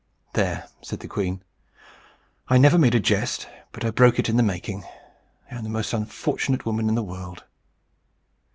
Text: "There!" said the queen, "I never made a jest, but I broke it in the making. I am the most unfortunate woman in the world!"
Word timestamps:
"There!" 0.33 0.67
said 0.81 1.01
the 1.01 1.07
queen, 1.07 1.43
"I 2.47 2.57
never 2.57 2.79
made 2.79 2.95
a 2.95 2.99
jest, 2.99 3.47
but 3.71 3.85
I 3.85 3.91
broke 3.91 4.17
it 4.17 4.29
in 4.29 4.35
the 4.35 4.41
making. 4.41 4.83
I 5.51 5.55
am 5.57 5.63
the 5.63 5.69
most 5.69 5.93
unfortunate 5.93 6.65
woman 6.65 6.89
in 6.89 6.95
the 6.95 7.03
world!" 7.03 7.43